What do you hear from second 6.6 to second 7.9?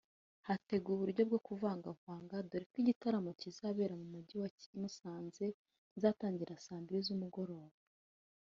saa mbiri z’umugoroba